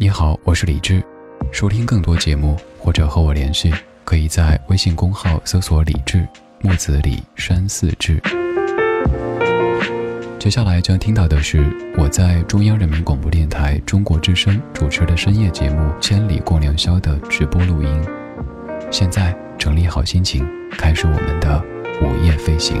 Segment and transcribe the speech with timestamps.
[0.00, 1.02] 你好，我是李志。
[1.50, 3.74] 收听更多节目或者和我联系，
[4.04, 6.24] 可以在微信公号搜索“李志
[6.60, 8.22] 木子李山寺志”。
[10.38, 11.66] 接下来将听到的是
[11.96, 18.00] 我在中央人民广播电台中国之声主持的深夜节目《千里共良宵》的直播录音。
[18.92, 21.60] 现在整理好心情，开始我们的
[22.00, 22.80] 午夜飞行。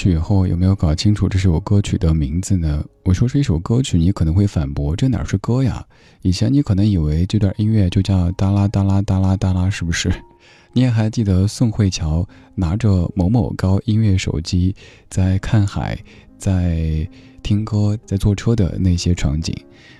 [0.00, 2.82] 去以后，有没有搞清楚这首歌曲的名字呢？
[3.04, 5.84] 我说是一首歌曲，你可能会反驳：这哪是歌呀？
[6.22, 10.10] 以前你可能以为这段音乐就叫哒啦哒啦哒啦哒啦，是不是？
[10.72, 14.74] 你也还记得宋慧乔拿着某某高音乐手机
[15.10, 15.98] 在看海、
[16.38, 17.06] 在
[17.42, 19.54] 听歌、在坐车的那些场景？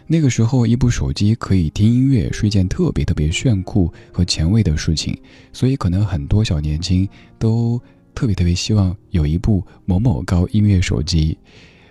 [0.06, 5.14] 那个时候，一部手机可以听音乐是一件特别特别炫酷和前卫的事情，
[5.52, 7.06] 所以可能很多小年轻
[7.38, 7.78] 都。
[8.14, 11.38] 特别特别希望有一部某某高音乐手机，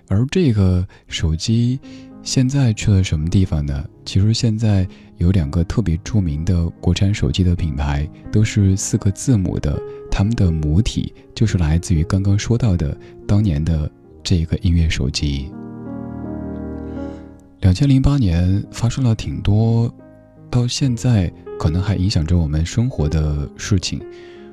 [0.08, 1.80] 而这个手机
[2.22, 3.86] 现在去了什么地方呢？
[4.06, 4.88] 其实现在
[5.18, 9.80] 有两个特别著名的国产手机的品牌，都是四个字母的，
[10.12, 12.96] 他们的母体就是来自于刚刚说到的
[13.28, 13.90] 当年的
[14.24, 15.50] 这个音乐手机。
[17.62, 19.94] 两千零八年发生了挺多，
[20.50, 24.02] 到现在可能还影响着我们生活的事情，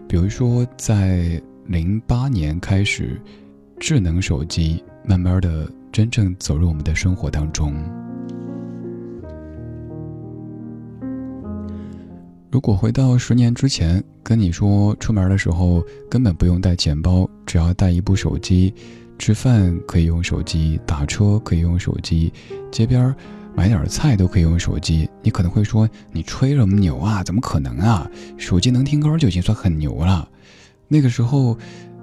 [0.09, 1.41] 比如说在。
[1.69, 3.21] 零八年开始，
[3.81, 7.75] 智能手机慢慢的真正走入我们的生活当中。
[12.53, 18.73] 如果回到十年之前，跟你说出门的时候根本不用带钱包，只要带一部手机，
[19.19, 22.33] 吃饭可以用手机，打车可以用手机，
[22.71, 23.13] 街边
[23.57, 27.25] 买点菜都可以用手机，你可能会说你吹什么牛啊？
[27.25, 28.09] 怎么可能啊？
[28.37, 30.29] 手机能听歌就已经算很牛了。
[30.89, 31.57] 那个时候，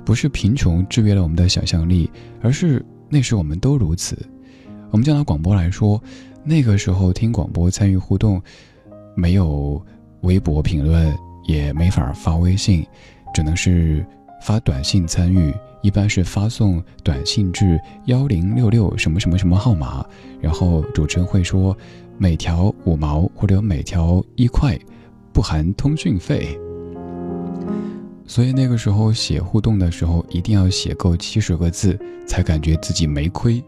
[0.06, 2.10] 不是贫穷制约了我们的想象力，
[2.42, 4.18] 而是那时我们都如此。
[4.92, 6.02] 我们就拿广播来说，
[6.44, 8.42] 那个时候听广播参与互动，
[9.16, 9.84] 没有
[10.22, 11.16] 微博评论，
[11.48, 12.86] 也没法发微信，
[13.34, 14.06] 只能是
[14.42, 15.54] 发短信参与。
[15.82, 20.06] 一般是发送短信至幺零六六什么什么什么号码，
[20.40, 21.78] 然后主持人会说
[22.18, 24.80] 每条五毛或者每条一块，
[25.34, 26.58] 不含通讯费。
[28.26, 33.64] 所以那个时候写互动的时候，一定要写够七十个字，才感觉自己没亏。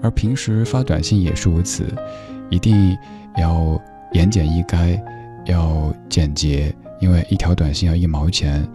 [0.00, 1.84] 而平时发短信也是如此，
[2.48, 2.96] 一定
[3.36, 3.80] 要
[4.12, 5.00] 言简意赅，
[5.46, 8.66] 要简洁，因为一条短信要一毛钱，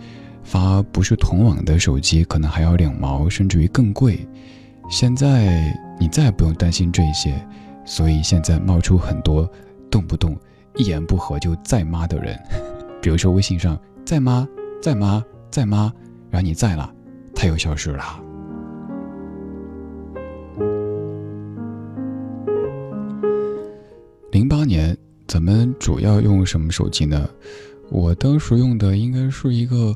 [0.44, 4.28] 发不是同网的手机可能还要两毛，甚至于更贵。
[4.90, 7.34] 现在你再也不用担心这些，
[7.86, 9.50] 所以现在冒出很多
[9.90, 10.38] 动不动
[10.76, 12.38] 一言不合就再妈的人，
[13.02, 14.46] 比如说微信上在吗？
[14.84, 15.24] 在吗？
[15.50, 15.94] 在吗？
[16.30, 16.94] 然后你在了，
[17.34, 18.04] 他又消失了。
[24.34, 27.30] 零八年，咱们主要用什么手机呢？
[27.90, 29.96] 我当时用的应该是一个，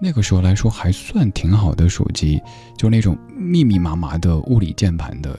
[0.00, 2.40] 那个时候来说还算挺好的手机，
[2.76, 5.36] 就那种密密麻麻的物理键盘的。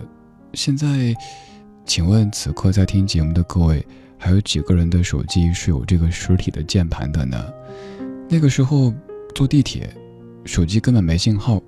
[0.53, 1.15] 现在，
[1.85, 3.81] 请问此刻在听节目的各位，
[4.17, 7.41] 还有几个人的手机是有这个实体的键盘的呢？
[8.31, 8.93] 那个时候
[9.33, 9.89] 坐地铁，
[10.45, 11.59] 手机根本没信号，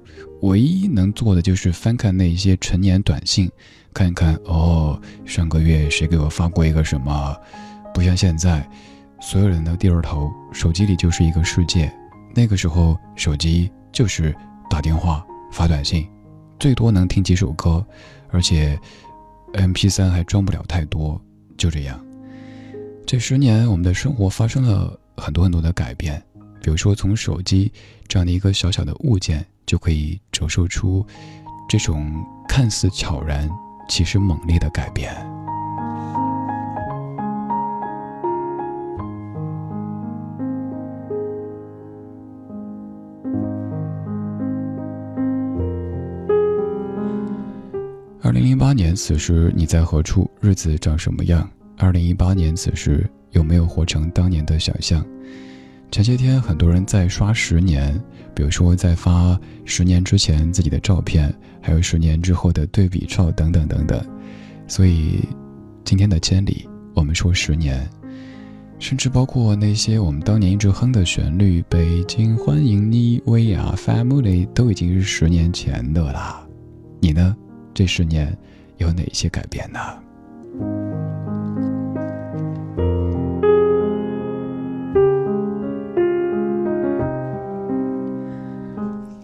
[0.41, 3.49] 唯一能做的就是翻看那一些陈年短信。
[3.91, 7.35] 看一看哦，上个月谁给我发过一个什么？
[7.95, 8.65] 不像现在，
[9.19, 11.91] 所有人都低着头，手机里就是一个世界。
[12.35, 14.33] 那个时候，手机就是
[14.69, 16.07] 打电话、发短信，
[16.59, 17.83] 最多能听几首歌，
[18.29, 18.79] 而且
[19.53, 21.19] M P 三还装不了太多。
[21.57, 21.99] 就这样，
[23.05, 26.23] 这十年我们的生活发生了很多很多的改变。
[26.61, 27.71] 比如说，从手机
[28.07, 31.05] 这样的一个小小的物件，就可以折射出
[31.67, 32.13] 这种
[32.47, 33.49] 看似悄然。
[33.89, 35.11] 其实猛烈的改变。
[48.21, 50.29] 二零零八年此时你在何处？
[50.39, 51.49] 日子长什么样？
[51.77, 55.05] 二零一八年此时有没有活成当年的想象？
[55.91, 58.01] 前些天很多人在刷十年，
[58.33, 64.01] 比如说在发十年之前自己的照片，还有十年之后的对比照等等等等。
[64.67, 65.19] 所以，
[65.83, 66.65] 今天的千里，
[66.95, 67.85] 我们说十年，
[68.79, 76.41] 甚至包括那些我们当年一直哼的旋律，《北京欢迎你，薇娅 Family》都已经是十年前的啦。
[77.01, 77.35] 你呢？
[77.73, 78.37] 这十年
[78.77, 79.79] 有哪些改变呢？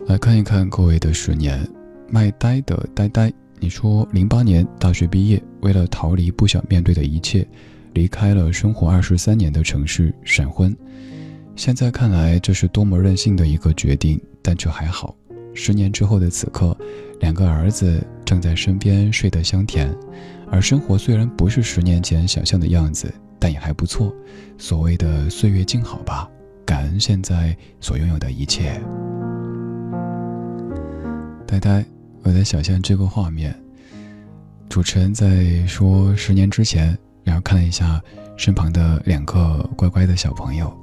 [0.08, 1.68] 来看一看各位的十年，
[2.10, 7.46] 卖呆的呆呆，你说零八年大学毕业，为了逃离不想面对的一切，
[7.94, 10.74] 离开了生活二十三年的城市，闪婚。
[11.58, 15.14] 现在看来这是多么任性的一个决定，但却还好。
[15.54, 16.76] 十年之后的此刻，
[17.20, 19.94] 两个儿子正在身边睡得香甜，
[20.50, 24.16] 而生活虽然不是十年前想象的样子，但也还不错。
[24.58, 26.30] 所谓的岁月静好吧，
[26.66, 28.82] 感恩现在所拥有的一切。
[31.48, 31.84] 呆呆，
[32.24, 33.58] 我在想象这个画面。
[34.68, 38.02] 主持人在说十年之前，然后看了一下
[38.36, 40.78] 身旁的两个乖乖的小朋友，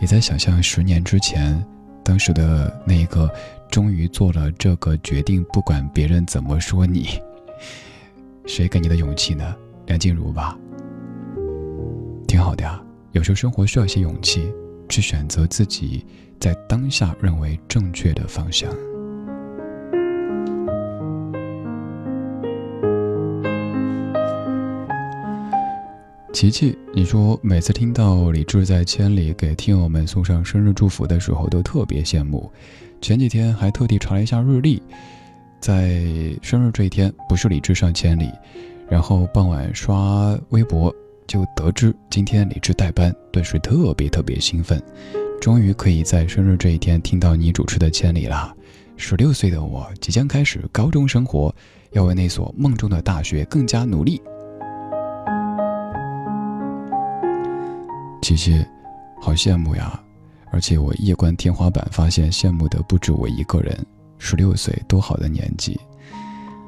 [0.00, 1.62] 也在想象十年之前，
[2.04, 3.28] 当时的那一个
[3.68, 7.08] 终于做了这个决定，不管别人怎么说你，
[8.46, 9.52] 谁给你的勇气呢？
[9.86, 10.56] 梁静茹吧，
[12.28, 12.80] 挺好的呀。
[13.10, 14.48] 有时候生活需要一些勇气，
[14.88, 16.06] 去选择自己
[16.38, 18.72] 在当下认为正确的方向。
[26.34, 32.50] 琪琪，你说每次听到李志在千里给听友们送上生日祝福的时候，都特别羡慕。
[33.00, 34.82] 前几天还特地查了一下日历，
[35.60, 36.04] 在
[36.42, 38.32] 生日这一天不是李志上千里，
[38.88, 40.92] 然后傍晚刷微博
[41.24, 44.82] 就得知今天李志代班，顿时特别特别兴奋，
[45.40, 48.52] 终于可以在生日这一天听到你主持的千里啦！
[48.96, 51.54] 十六岁的我即将开始高中生活，
[51.92, 54.20] 要为那所梦中的大学更加努力。
[58.24, 58.64] 琪琪，
[59.20, 60.00] 好羡慕呀！
[60.50, 63.78] 而且我夜观天花板，发现羡慕的不止我一个人。
[64.16, 65.78] 十六岁，多好的年纪！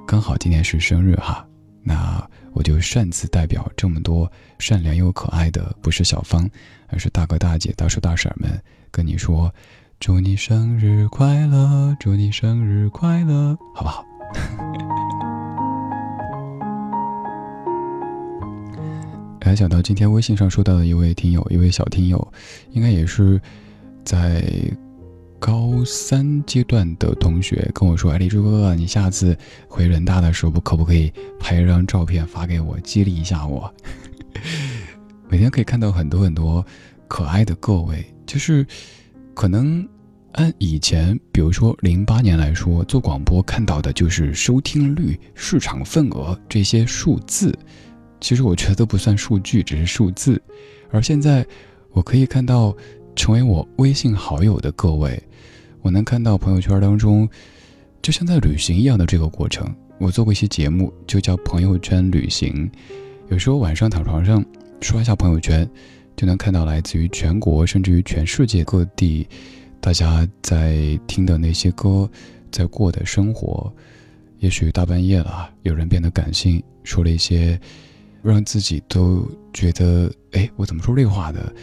[0.07, 1.47] 刚好今天是生日哈，
[1.83, 2.23] 那
[2.53, 6.47] 我就擅自代表这么多善良又可爱的，不是小芳，
[6.89, 8.61] 而是大哥大姐、大叔大婶们，
[8.91, 9.51] 跟你说：
[9.99, 14.05] 祝你生日快乐，祝你生日快乐，好不好？
[19.47, 22.33] 还想到今天微信上收到的一位听友，一位小听友，
[22.73, 23.41] 应该也是
[24.05, 24.45] 在
[25.39, 29.39] 高三阶段的同学，跟我说：“哎，李志哥哥，你下次
[29.69, 33.73] 回人大的时候，可不可以拍一张照片发给我，激励一下我？”
[35.31, 36.65] 每天可以看到很多很多
[37.07, 38.67] 可爱的各位，就是
[39.33, 39.89] 可能
[40.33, 47.57] 按以前，比如说零八年来说，做广播看到的就是收听率、市场份额这些数字。
[48.27, 50.43] 其实我觉得都不算数据，只是数字。
[50.91, 51.47] 而现在，
[51.93, 52.77] 我可以看到
[53.15, 55.23] 成为我微信好友的各位，
[55.81, 57.29] 我能看到朋友圈当中，
[58.03, 59.73] 就像在旅行一样的这个过程。
[59.99, 62.69] 我做过一些节目，就叫朋友圈旅行。
[63.29, 64.45] 有时候晚上躺床上
[64.81, 65.65] 刷一下朋友圈，
[66.17, 69.25] 就能看到来自于全国甚至于全世界各地，
[69.81, 72.11] 大家在听的那些歌，
[72.51, 73.73] 在过的生活。
[74.41, 77.59] 也许大半夜了，有人变得感性，说了一些
[78.31, 81.55] 让自己都觉得“哎，我怎么说这话的”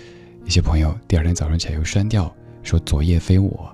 [0.45, 3.69] 一些朋友，第二天早上起来又删掉，说“昨夜非我”。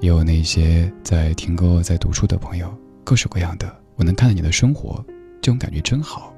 [0.00, 2.72] 也有那些在听歌、在读书的朋友，
[3.02, 3.74] 各式各样的。
[3.96, 5.02] 我能看到你的生活，
[5.40, 6.34] 这种感觉真好。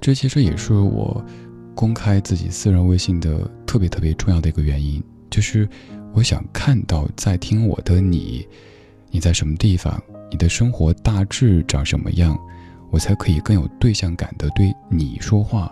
[0.00, 1.24] 这其实也是我
[1.74, 5.68] 公开自己私人微信的特别特别重要的一个原因，就是
[6.12, 8.46] 我想看到在听我的你，
[9.10, 10.02] 你在什么地方。
[10.30, 12.36] 你的生活大致长什么样，
[12.94, 15.68] 我才可以更有对象感的对你说话，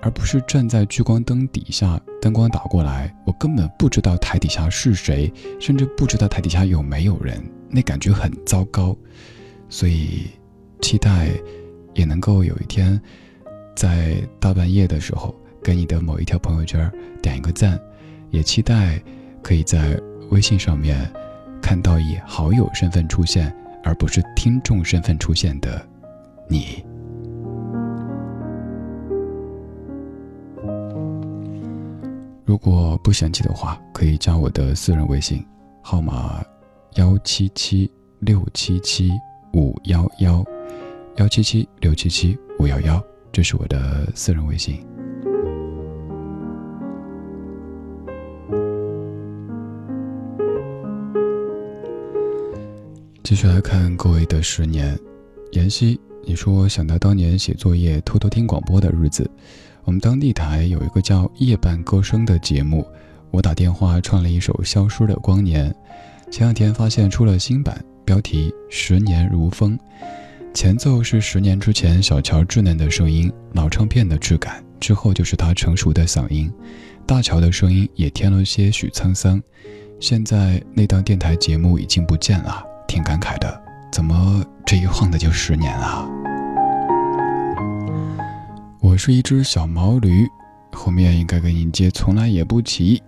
[0.00, 5.30] 而不是站在聚光灯底下，灯光打过来，我根本不知道台底下是谁，
[5.60, 8.96] 甚至不知道台底下有没有人，那感觉很糟糕。
[9.68, 10.30] 所以，
[10.80, 11.28] 期待
[11.92, 12.98] 也能够有一天，
[13.76, 16.90] 在大半夜的时候，给你的某一条朋友圈
[17.20, 17.78] 点一个赞，
[18.30, 18.98] 也期待
[19.42, 21.12] 可以在微信上面
[21.60, 23.54] 看到以好友身份出现。
[23.86, 25.86] 而不是听众身份出现的
[26.48, 26.84] 你。
[32.44, 35.44] 如果不嫌弃的话，可以加我的私人微信
[35.82, 36.42] 号码：
[36.94, 39.10] 幺七七六七七
[39.52, 40.44] 五幺幺，
[41.16, 44.86] 幺七七六七七五幺幺，这是我的私人微信。
[53.22, 54.96] 继续来看各位的十年，
[55.52, 59.30] 妍希，你说想到当年写作业偷偷听广播的日子，
[59.84, 62.86] 我们当地台有一个叫《夜半歌声》的节目，
[63.30, 65.70] 我打电话唱了一首《消失的光年》，
[66.30, 69.78] 前两天发现出了新版，标题《十年如风》，
[70.54, 76.50] 前奏是十年之前小乔稚嫩的声音，老唱片的质感，之后就是他成熟的嗓音，
[77.06, 79.42] 大乔的声音也添了些许沧桑，
[80.00, 82.64] 现在那档电台节目已经不见了。
[82.86, 83.63] 挺感慨的，
[83.94, 86.04] 怎么这一晃的就十年了？
[88.80, 90.26] 我是一只小毛驴，
[90.72, 93.00] 后面应该跟你接，从来也不骑。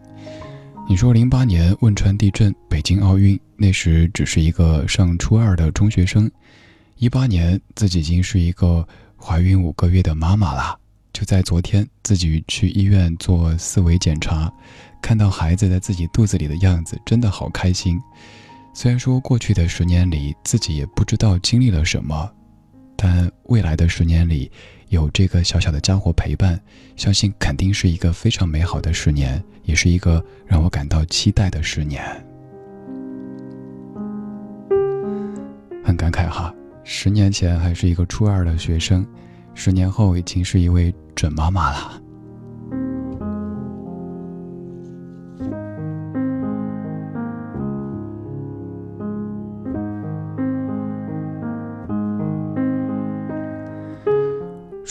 [0.88, 6.30] 你说零八年汶川地震，北京奥运，那时只是一个上初二的中学生。
[6.98, 8.86] 一八年自己已经是一个
[9.20, 10.78] 怀孕五个月的妈妈了。
[11.12, 14.52] 就在昨天，自己去医院做四维检查，
[15.02, 18.00] 看到孩子在自己肚子里的样子，真的好开心。
[18.78, 22.30] 虽然说过去的十年里自己也不知道经历了什么，
[22.94, 24.52] 但未来的十年里
[24.90, 26.60] 有这个小小的家伙陪伴，
[26.94, 32.04] 相信肯定是一个非常美好的十年，也是一个让我感到期待的十年。
[35.82, 36.54] 很感慨哈，
[36.84, 39.06] 十年前还是一个初二的学生，
[39.54, 42.02] 十年后已经是一位准妈妈了。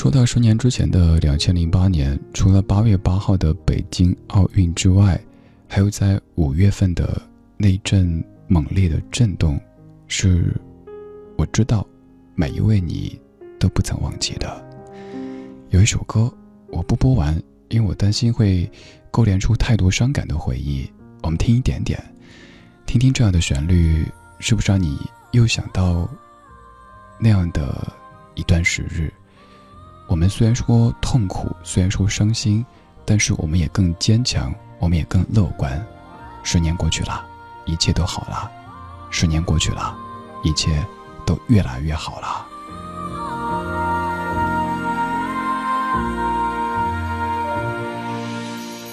[0.06, 5.20] 说到十年之前的两千零八年，除了八月八号的北京奥运之外，
[5.68, 7.20] 还有在五月份的
[7.58, 9.60] 那阵猛烈的震动，
[10.08, 10.56] 是
[11.40, 11.84] 我知道
[12.36, 13.20] 每一位你
[13.58, 14.64] 都不曾忘记的。
[15.72, 16.32] 有一首歌
[16.68, 17.34] 我不播完，
[17.70, 18.70] 因为我担心会
[19.10, 20.88] 勾连出太多伤感的回忆。
[21.24, 22.00] 我们听一点点，
[22.86, 24.06] 听听这样的旋律，
[24.38, 25.00] 是不是让你
[25.32, 26.08] 又想到
[27.18, 27.92] 那样的
[28.36, 29.12] 一段时日？
[30.08, 32.64] 我们虽然说痛苦，虽然说伤心，
[33.04, 35.84] 但是我们也更坚强，我们也更乐观。
[36.44, 37.26] 十年过去了，
[37.66, 38.50] 一切都好了。
[39.10, 39.96] 十年过去了，
[40.44, 40.86] 一切
[41.26, 42.46] 都越来越好了。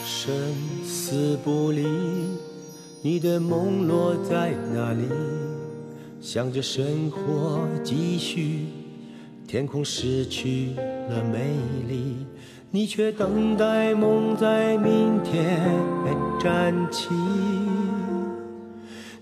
[0.05, 0.33] 生
[0.85, 1.87] 死不离，
[3.03, 5.07] 你的梦落在哪里？
[6.23, 8.82] 想着生活继续。
[9.53, 10.71] 天空失去
[11.11, 11.51] 了美
[11.87, 12.27] 丽，
[12.71, 15.61] 你却等待梦在明天
[16.41, 17.11] 站起。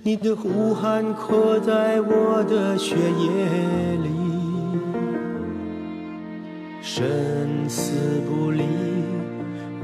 [0.05, 4.09] 你的呼喊刻在我的血液里，
[6.81, 8.63] 生死不离，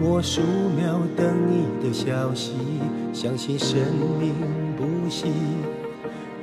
[0.00, 0.40] 我数
[0.76, 2.52] 秒等你的消息，
[3.12, 3.76] 相信生
[4.20, 4.32] 命
[4.76, 5.26] 不息。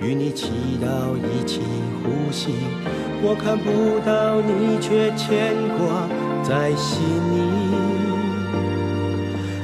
[0.01, 0.50] 与你祈
[0.81, 1.62] 祷，一起
[2.03, 2.51] 呼吸。
[3.25, 6.10] 我看不到你，却牵挂
[6.44, 7.01] 在心
[7.32, 7.39] 里。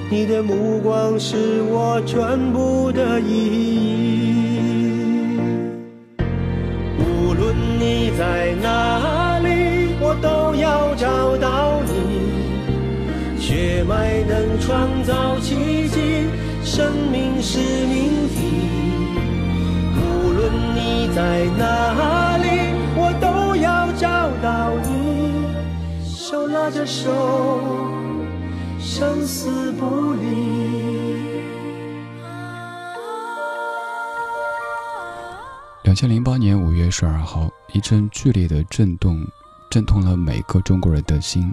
[0.10, 4.58] 你的目光是我全部的意义。
[6.98, 11.92] 无论你在哪里，我都要找到你。
[13.38, 16.30] 血脉能创造奇迹，
[16.63, 18.39] 生命是命题。
[20.00, 22.28] 无论你在哪，
[24.41, 25.46] 到你。
[26.03, 27.60] 手拉着手，
[28.79, 31.19] 生死不离。
[35.84, 39.25] 两千零八年五月十二号，一阵剧烈的震动，
[39.72, 41.51] 震痛了每个中国人的心。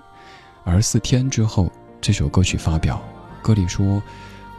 [0.65, 3.01] 而四天之后，这首歌曲发表，
[3.41, 4.03] 歌里说：“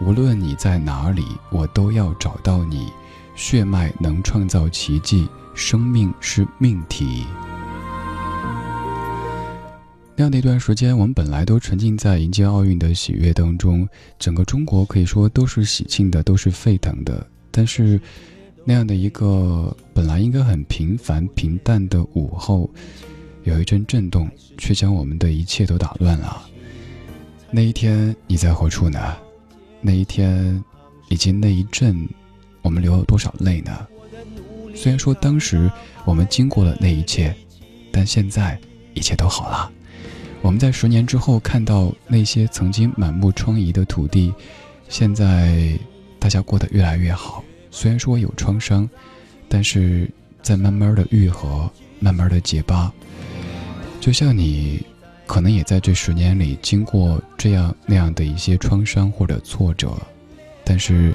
[0.01, 2.91] 无论你在哪里，我都要找到你。
[3.36, 7.27] 血脉能创造奇迹，生命是命题。”
[10.19, 17.24] 那样的一段时间，我们本来都沉浸在迎接奥运的喜悦当中，整个中国可以说都是喜庆的，都是沸腾的。
[17.51, 18.01] 但是，
[18.65, 22.67] 那样的一个本来应该很平凡平淡的午后，
[23.43, 26.41] 有一阵震动，却将我们的一切都打乱了。
[27.51, 29.15] 那一天你在何处呢？
[29.81, 30.63] 那一天，
[31.09, 32.09] 以及那一阵，
[32.63, 33.86] 我们流了多少泪呢？
[34.74, 35.71] 虽然说当时
[36.05, 37.36] 我们经过了那一切，
[37.91, 38.59] 但现在
[38.95, 39.71] 一切都好了。
[40.41, 44.34] 我们在十年之后看到那些曾经满目疮痍的土地，
[44.88, 45.77] 现在
[46.20, 47.44] 大家过得越来越好。
[47.70, 48.89] 虽然说有创伤，
[49.50, 50.10] 但是
[50.41, 52.91] 在慢慢的愈合，慢慢的结疤。
[54.00, 54.82] 就像你，
[55.25, 59.91] 可能也在这十年里经过这样那样的一些创伤或者挫折，
[60.63, 61.13] 但是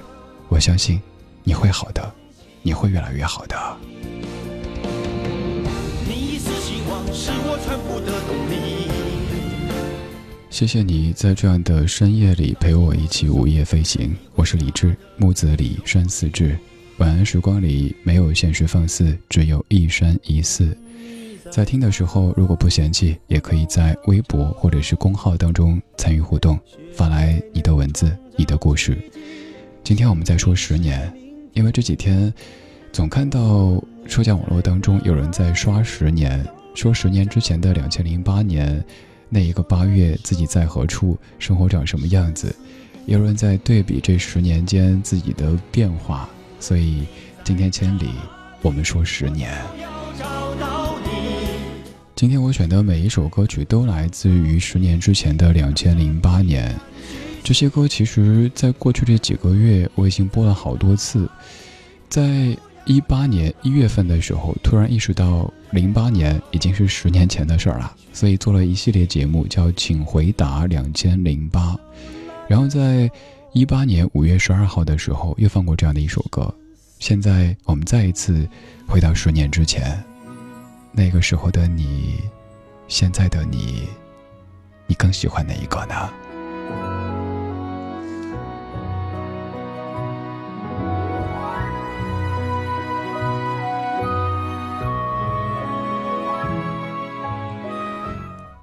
[0.49, 1.01] 我相信
[1.43, 2.13] 你会好的，
[2.61, 3.57] 你会越来越好的。
[6.07, 7.82] 你是希望，是我全。
[10.53, 14.15] 谢谢你在这样的深夜里陪我一起午夜飞行。
[14.35, 16.59] 我是李志，木子李，山寺志。
[16.99, 20.77] 晚安时光里没有现实放肆，只有一山一寺。
[21.51, 26.61] 在听的时候，如果不嫌弃，也可以在微博或者是公号当中参与互动，
[26.93, 28.99] 发来你的文字、你的故事。
[29.83, 31.11] 今天我们在说十年，
[31.55, 32.31] 因为这几天
[32.93, 38.85] 总看到社交网络当中有人在刷十年，说十年之前的两千零八年。
[39.35, 42.55] 那一个八月，自己在何处，生活长什么样子？
[43.07, 46.29] 有人在对比这十年间自己的变化，
[46.61, 47.07] 所以
[47.43, 48.11] 今天千里，
[48.61, 49.51] 我们说十年。
[52.15, 56.79] 今天我选的每一首歌曲都来自于十年之前的两千零八年。
[57.43, 61.27] 这些歌其实，在过去这几个月，我已经播了好多次。
[62.11, 65.53] 在一八年一月份的时候，突然意识到。
[65.73, 71.73] 零八年已经是十年前的事儿了，所以做了一系列节目，叫《请回答两千零八》。
[72.47, 73.11] 然后在
[73.55, 76.55] 一八年五月十二号的时候，又放过这样的一首歌。
[76.99, 78.47] 现在我们再一次
[78.87, 79.99] 回到十年之前，
[80.93, 82.21] 那个时候的你，
[82.87, 83.89] 现在的你，
[84.87, 86.11] 你更喜欢哪一个呢？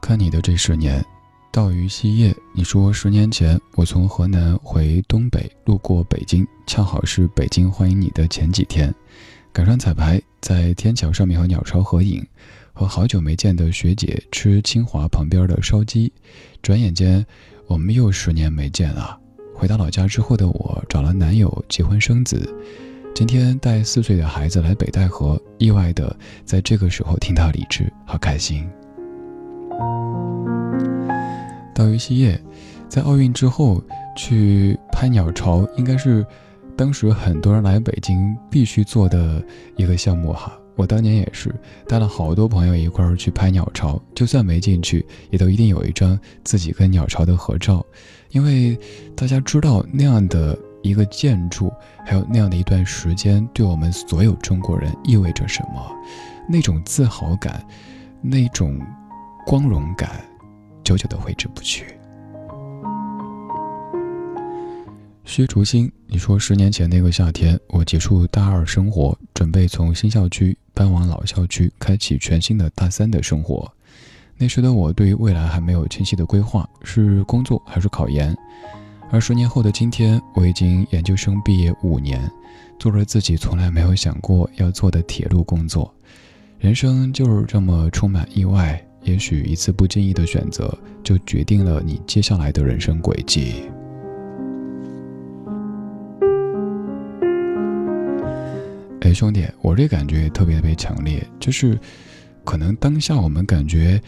[0.10, 1.06] 看你的这十年，
[1.52, 2.36] 道于夕夜。
[2.52, 8.92] 你说十年前我从河南回东北，路过北京，恰好是北京欢迎你的前几天，
[9.54, 12.26] 赶上彩排，在天桥上面和鸟巢合影，
[12.74, 16.12] 和好久没见的学姐吃清华旁边的烧鸡。
[16.64, 17.24] 转眼间，
[17.68, 19.16] 我们又十年没见了。
[19.54, 22.52] 回到老家之后的我，找了男友，结婚生子。
[23.14, 28.68] 今天带四岁的孩子来北戴河，意外的在这个时候听到李智，好开心。
[31.80, 32.38] 到于西叶，
[32.90, 33.82] 在奥运之后
[34.14, 36.26] 去拍鸟巢，应该是
[36.76, 39.42] 当时很多人来北京必须做的
[39.78, 40.52] 一个项目哈。
[40.76, 41.56] 我当年也是
[41.88, 47.86] 带了好多朋友一块儿去拍鸟巢，就算没进去，也都一定有一张自己跟鸟巢的合照，
[48.32, 48.78] 因为
[49.16, 51.72] 大家知道那样的一个建筑，
[52.06, 55.82] 还有那样的一段时间，对我们所有中国人意味着什么，
[56.46, 57.66] 那种自豪感，
[58.22, 58.78] 那种
[59.46, 60.10] 光荣感。
[60.90, 61.86] 久久的挥之不去。
[65.24, 73.72] 薛竹新，你说十年前那个夏天，我结束大二生活，准备从新校区搬往老校区，开启全新的大三的生活。
[74.36, 78.36] 那时的我对于未来还没有清晰的规划，是工作还是考研？
[79.12, 82.20] 而十年后的今天，我已经研究生毕业五年，
[82.80, 85.94] 做着自己从来没有想过要做的铁路工作。
[86.58, 88.84] 人生就是这么充满意外。
[89.10, 90.72] 也许一次不经意的选择，
[91.04, 93.64] 就决定了你接下来的人生轨迹。
[99.02, 101.78] 哎，兄弟，我这感觉特别特别强烈，就是，
[102.44, 104.00] 可能当下我们感觉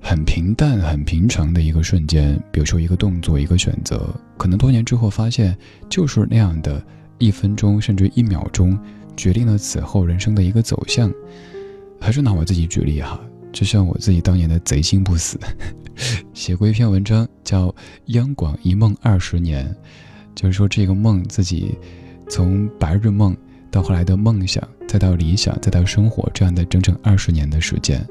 [0.00, 5.54] 很平淡、很平常的一个瞬间，比如说一个动作、一个选择，可能多年之后发现，
[5.90, 6.82] 就是那样的
[7.18, 8.78] 一分钟甚至一秒钟，
[9.14, 11.12] 决定了此后人生的一个走向。
[12.00, 13.20] 还是拿我自己举例哈，
[13.52, 15.38] 就像我自己当年的贼心不死，
[16.32, 17.68] 写过一篇文章叫
[18.06, 19.66] 《央广一梦二十年》，
[20.34, 21.74] 就是说这个梦自己
[22.28, 23.36] 从白日梦。
[23.72, 28.04] 到后来的梦想，再到理想，再到生活，这样的整整二十年的时间，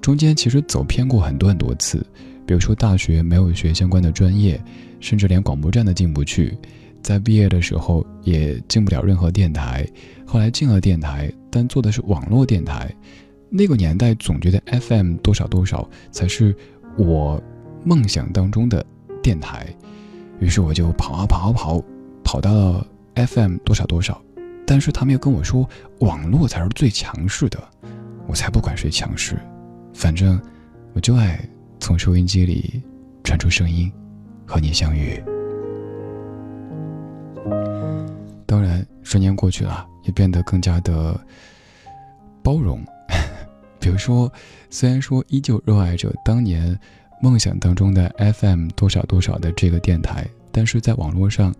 [0.00, 1.98] 中间其实走偏过很多很多次。
[2.46, 4.58] 比如说大学没有学相关的专业，
[4.98, 6.56] 甚至连广播站都进不去，
[7.02, 9.86] 在毕业的时候也进不了任何电台。
[10.24, 12.90] 后来进了电台，但做的是网络电台。
[13.48, 16.54] 那个年代总觉得 FM 多少多少才是
[16.98, 17.40] 我
[17.84, 18.84] 梦想当中的
[19.22, 19.66] 电台，
[20.40, 21.82] 于是我就跑啊跑啊跑，
[22.24, 24.20] 跑到了 FM 多少多少。
[24.66, 25.68] 但是他们又跟我说，
[26.00, 27.58] 网络才是最强势的，
[28.26, 29.38] 我才不管谁强势，
[29.94, 30.40] 反正
[30.92, 31.38] 我就爱
[31.78, 32.82] 从收音机里
[33.22, 33.92] 传出声音，
[34.44, 35.22] 和你相遇。
[38.44, 41.18] 当然，十年过去了，也变得更加的
[42.42, 42.84] 包容。
[43.86, 44.32] 比如说，
[44.68, 46.76] 虽然说依旧热爱着当年
[47.22, 51.54] 梦想当中的 FM 多少多少的这个电台，但是在网络上，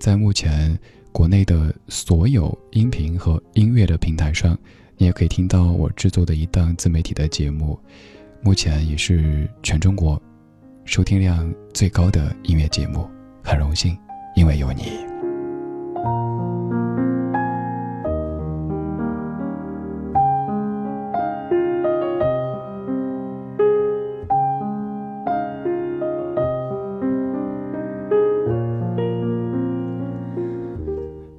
[0.00, 0.78] 在目前。
[1.12, 4.54] 国内的所有音频和音乐的平台上，
[4.98, 7.80] 你也可以听到我制作的一档自媒体的节目，
[8.42, 10.20] 目前也是全中国
[10.84, 13.08] 收听量最高的音乐节目。
[13.42, 13.96] 很荣幸，
[14.34, 15.05] 因为有你。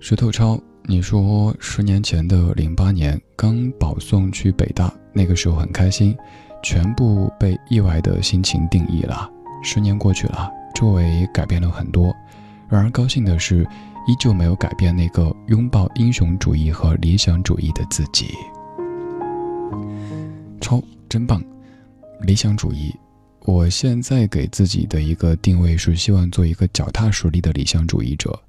[0.10, 6.16] 石头超，你说十年前的零八年刚保送去北大，那个时候很开心，
[6.64, 9.30] 全部被意外的心情定义了。
[9.62, 12.16] 十年过去了，周围改变了很多，
[12.70, 13.68] 然而高兴的是，
[14.08, 18.28] 依旧没有改变那个拥抱英雄主义和理想主义的自己。
[20.62, 21.44] 超真棒，
[22.22, 22.96] 理想主义，
[23.42, 28.40] 我现在给自己的一个定位是希望做一个脚踏实地的理想主义者。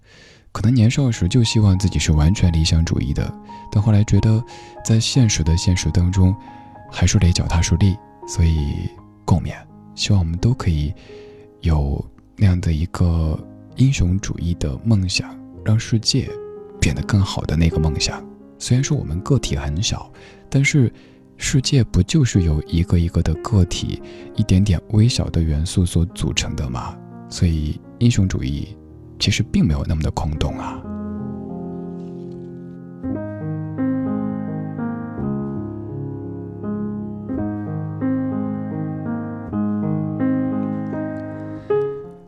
[0.59, 3.33] 可能年少时就希望自己是完全理想主义的，
[3.71, 4.43] 但后来觉得，
[4.85, 6.35] 在现实的现实当中，
[6.91, 8.91] 还是得脚踏实地，所以
[9.25, 9.55] 共勉。
[9.95, 10.93] 希望我们都可以
[11.61, 13.39] 有那样的一个
[13.77, 15.33] 英雄主义的梦想，
[15.65, 16.29] 让世界
[16.81, 18.21] 变得更好的那个梦想。
[18.59, 20.13] 虽然说我们个体很小，
[20.51, 20.93] 但是
[21.37, 24.03] 世界不就是由一个一个的个体、
[24.35, 26.99] 一点点微小的元素所组成的吗？
[27.29, 28.77] 所以英雄主义。
[29.19, 30.83] 其实并没有那么的空洞啊。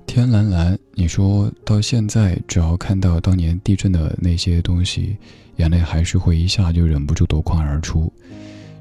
[0.07, 5.17] 天蓝蓝，你说到现在，只要看到当年地震的那些东西，
[5.57, 8.13] 眼泪还是会一下就忍不住夺眶而出。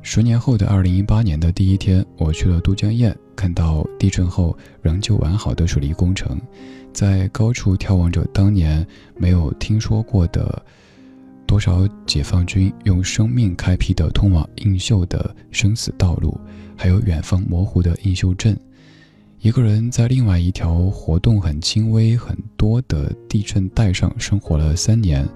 [0.01, 6.39] 十年后的二零一八年的第一天，我去了都江堰，看到地震后仍旧完好的水利工程。
[6.93, 8.85] 在高处眺望着当年
[9.17, 10.63] 没有听说过的
[11.45, 16.39] 多少解放军用生命开辟的通往映秀的生死道路，
[16.75, 18.55] 还有远方模糊的映秀镇，
[19.39, 25.27] 一个人在另外一条活动很轻微很多的地震带上生活了三年，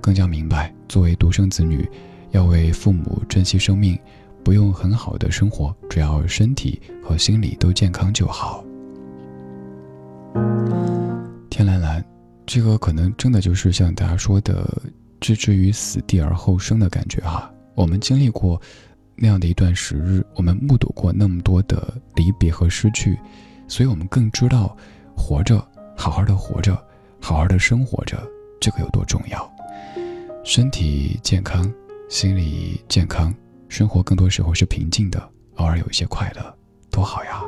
[0.00, 1.88] 更加明白作为独生子女，
[2.32, 3.98] 要为父母珍惜生命，
[4.42, 8.64] 不用很好的生活，只要身体和心理都健康就好。
[11.48, 12.04] 天蓝蓝，
[12.46, 14.66] 这个可能真的就是像大家说的
[15.20, 17.52] “置之于死地而后生”的感觉哈。
[17.74, 18.60] 我们经历过
[19.16, 23.18] 那样的一段时日，我们目睹过那么多的离别和失去，
[23.68, 24.76] 所以我们更知道
[25.16, 25.64] 活着，
[25.96, 26.74] 好好的活着，
[27.20, 28.22] 好好的生活着，
[28.60, 29.50] 这个有多重要。
[30.42, 31.70] 身体健康，
[32.08, 33.34] 心理健康，
[33.68, 35.22] 生活更多时候是平静的，
[35.56, 36.54] 偶尔有一些快乐，
[36.90, 37.42] 多好呀。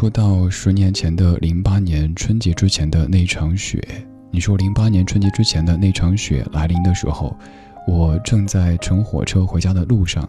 [0.00, 3.78] 说到十年前的零八年春节之前的那场雪，
[4.30, 7.36] 你说零八年春节之前的那场雪来临的时候，
[7.86, 10.26] 我正在乘火车回家的路上，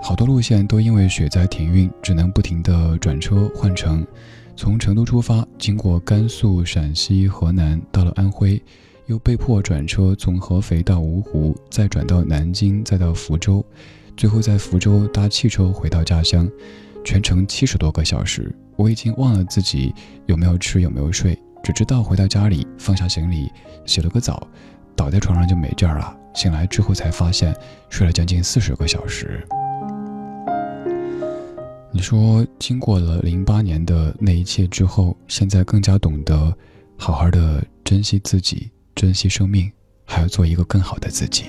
[0.00, 4.06] 好多路线都因为雪灾停运，只能不停的转车换乘。
[4.54, 8.62] 从成都出发，经过甘肃、陕西、河南，到了安徽，
[9.06, 13.66] 又被迫转车从合肥到芜湖，再转到南京，再到福州，
[14.16, 16.48] 最后在福州搭汽车回到家乡，
[17.04, 18.54] 全程七十多个小时。
[18.76, 19.94] 我已经忘了自己
[20.26, 23.50] 有没有吃，有没有睡，只知道回到家里放下行李，
[23.84, 24.46] 洗了个澡，
[24.96, 26.16] 倒在床上就没劲儿了。
[26.34, 27.54] 醒来之后才发现
[27.90, 29.46] 睡了将近四十个小时。
[31.92, 36.56] 你说，经过了零八年的那一切之后，现在更加懂得
[36.96, 39.70] 好好的珍惜自己，珍惜生命，
[40.06, 41.44] 还要做一个更好的自己。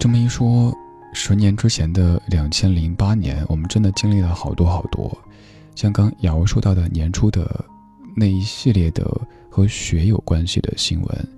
[0.00, 0.74] 这么一说，
[1.12, 5.16] 十年之前的两千零八年，我们真的经历了好多好多，
[5.76, 7.64] 像刚瑶说到的年初的
[8.16, 9.06] 那一系列的
[9.50, 11.28] 和雪有关系的新闻，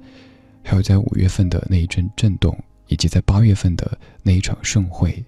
[0.63, 2.57] 还有在五月份的那一阵震动。
[2.89, 5.25] 以及在八月份的那一场盛会，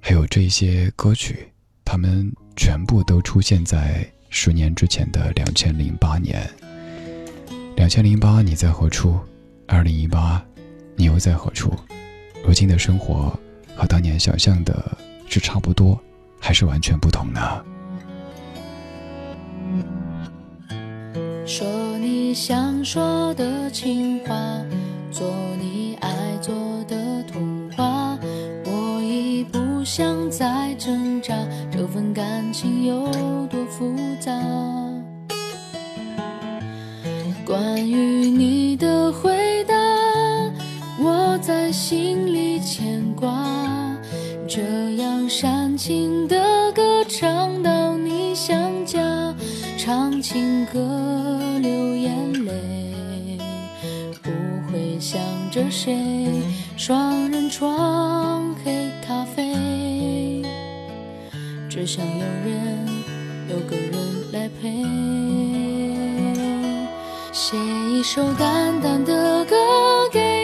[0.00, 1.46] 还有这些歌曲，
[1.84, 6.50] 他们全部都出现在十年之前的两千零八年。
[7.76, 9.20] 两千零八，你在何处？
[9.68, 10.44] 二零一八，
[10.96, 11.72] 你又在何处？
[12.48, 13.30] 如今的生活
[13.76, 14.74] 和当年想象的
[15.26, 16.00] 是差不多，
[16.40, 17.62] 还是完全不同呢？
[21.44, 21.66] 说
[21.98, 24.34] 你想说的情话，
[25.10, 25.30] 做
[25.60, 26.38] 你爱。
[26.40, 28.18] 做的童话，
[28.64, 31.34] 我已不想再挣扎，
[31.70, 33.12] 这份感情有
[33.48, 34.32] 多复杂？
[37.44, 38.87] 关于你的
[43.18, 43.98] 挂，
[44.46, 44.62] 这
[44.96, 49.00] 样煽情的歌唱到你想家，
[49.76, 50.78] 唱情歌
[51.60, 53.38] 流眼泪，
[54.22, 54.30] 不
[54.70, 55.98] 会想着谁。
[56.76, 60.42] 双人床，黑咖啡，
[61.68, 62.86] 只想有人，
[63.50, 63.92] 有个人
[64.32, 64.84] 来陪。
[67.32, 67.56] 写
[67.90, 69.56] 一首淡淡的歌
[70.12, 70.37] 给，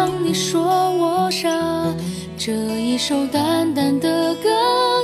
[0.00, 0.62] 让你说
[0.96, 1.50] 我傻。
[2.38, 4.48] 这一首淡淡的歌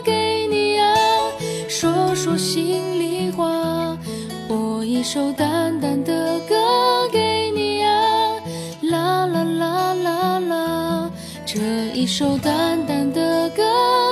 [0.02, 0.96] 给你啊，
[1.68, 3.94] 说说心里话。
[4.48, 7.92] 播一首淡淡的歌给你啊，
[8.90, 11.10] 啦啦啦啦啦，
[11.44, 11.60] 这。
[11.92, 13.62] 一首淡淡的歌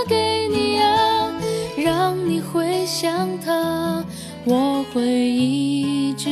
[0.06, 1.32] 给你啊，
[1.78, 4.04] 让你回想他，
[4.44, 6.28] 我会一直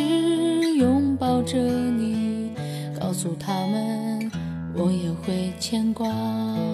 [0.76, 2.50] 拥抱着你，
[3.00, 3.91] 告诉他们
[4.74, 6.71] 我也会牵挂。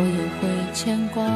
[0.00, 1.26] 我也会牵挂。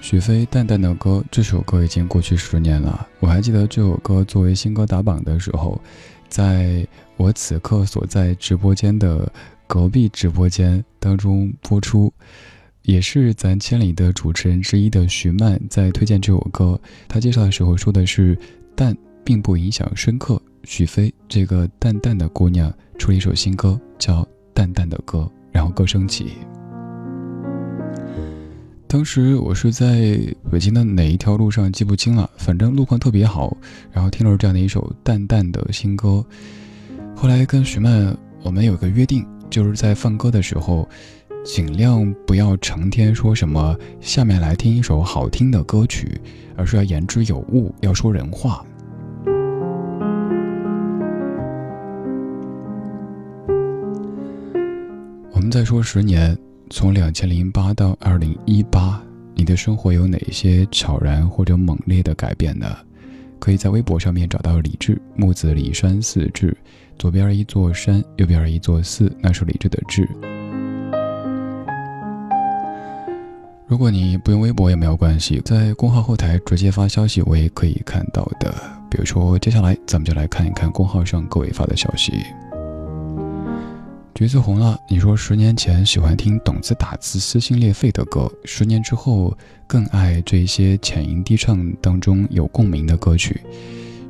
[0.00, 5.80] 许飞淡淡的歌，这首歌已经过去十年了，我还记得这首歌作为新歌打榜的时候。
[6.28, 6.86] 在
[7.16, 9.32] 我此刻所在直播间的
[9.66, 12.12] 隔壁直播间当中播出，
[12.82, 16.78] 也是咱千里的主持人之一的徐曼在推荐这首歌。
[17.08, 18.38] 他介绍的时候说的是
[18.76, 20.40] “淡并不影响深刻”。
[20.64, 25.18] 许飞这个淡淡的姑娘出了一首新歌，叫《淡淡的歌》，
[25.52, 26.32] 然后歌声起。
[28.86, 30.18] 当时我是在
[30.50, 33.54] 北京的哪一条路上记不清了，反正路况特别好，
[33.92, 36.24] 然后听了这样的一首淡淡的新歌。
[37.14, 40.88] 后来跟徐曼我们有个约定，就是在放歌的时候，
[41.44, 46.18] 尽量不要成天说什么下面来听一首好听的歌曲，
[46.56, 48.64] 而是要言之有物，要说人话。
[55.38, 56.36] 我们再说十年。
[56.68, 59.00] 从两千零八到二零一八，
[59.36, 62.66] 你的生活有哪些悄然或者猛烈的改变呢？
[63.38, 66.54] 可以在微博上面找到李志木子李山寺志，
[66.98, 70.08] 左边一座山，右边一座寺，那是李志的志。
[73.68, 78.52] 如果你不用微博也没有关系，在公号后台直接发消息，我也可以看到的。
[78.90, 82.12] 比如说，接下来咱们就来看一看公号上各位发的消息。
[84.18, 89.32] 橘子红了，你说十年前喜欢听懂字打字撕心裂肺的歌，十年之后
[89.64, 93.40] 更爱这些浅吟低唱当中有共鸣的歌曲。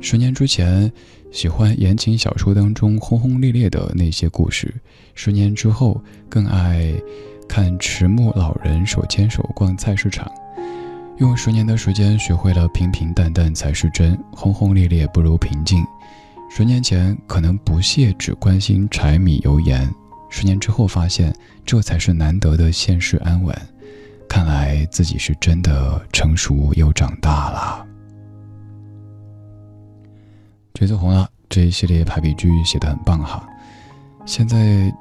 [0.01, 0.91] 十年之前
[1.31, 4.73] 喜欢言情小说当中轰轰烈烈的那些故事，
[5.13, 6.91] 十年之后更爱
[7.47, 10.27] 看迟暮老人手牵手逛菜市场。
[11.19, 15.85] 用十年的时间学会了平平淡淡才是真，轰轰烈烈不如平静。
[16.51, 19.87] 十年前可能不屑只关心柴米油盐，
[20.29, 23.55] 十年之后发现这才是难得的现实安稳。
[24.27, 27.85] 看来自己是真的成熟又长大了。
[30.75, 33.45] 橘子红了这一系列排比句写的很棒哈。
[34.25, 34.93] 现在，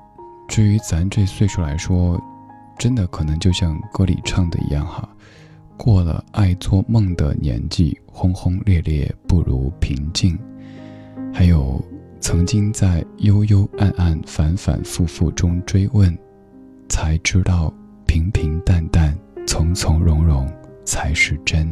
[0.49, 2.19] 至于咱这岁数来说，
[2.79, 5.07] 真的可能就像歌里唱的一样哈，
[5.77, 10.39] 过了爱做梦的年纪，轰轰烈烈不如平静。
[11.35, 11.85] 还有，
[12.21, 16.17] 曾经在幽幽暗暗、反反复复中追问，
[16.89, 17.73] 才知道
[18.07, 20.47] 平平淡淡、从从容容
[20.85, 21.67] 才是真。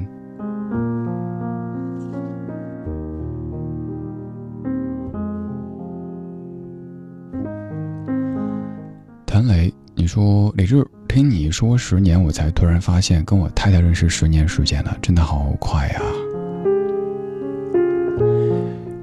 [9.27, 16.01] 谭磊，你说李志，听你说十年，我才突然发现，跟我太太认识十年时间了，真的好快呀。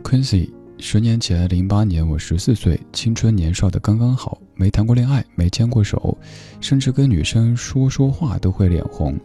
[0.02, 0.50] Quincy，
[0.86, 6.16] 十年前，零八年，我十四岁，青春年少的刚刚好，没谈过恋爱，没牵过手，
[6.60, 9.18] 甚至跟女生说说话都会脸红，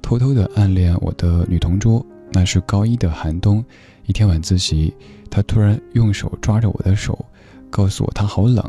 [0.00, 2.06] 偷偷的暗恋我的女同桌。
[2.30, 3.62] 那是高一的寒冬，
[4.06, 4.94] 一天晚自习，
[5.28, 7.18] 她突然用手抓着我的手，
[7.68, 8.64] 告诉我她好冷。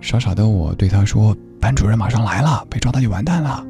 [0.00, 3.64] 傻傻的我对她说：“班主任马上来了，被抓到就完蛋了。”